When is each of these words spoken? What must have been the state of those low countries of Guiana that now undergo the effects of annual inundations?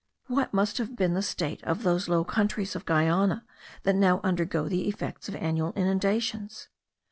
What 0.25 0.51
must 0.51 0.79
have 0.79 0.95
been 0.95 1.13
the 1.13 1.21
state 1.21 1.63
of 1.63 1.83
those 1.83 2.09
low 2.09 2.23
countries 2.23 2.75
of 2.75 2.87
Guiana 2.87 3.45
that 3.83 3.95
now 3.95 4.19
undergo 4.23 4.67
the 4.67 4.87
effects 4.87 5.29
of 5.29 5.35
annual 5.35 5.73
inundations? 5.73 6.69